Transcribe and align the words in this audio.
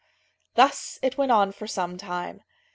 Thus 0.55 0.97
it 1.03 1.19
went 1.19 1.31
on 1.31 1.51
for 1.51 1.67
some 1.67 1.95
time. 1.95 2.41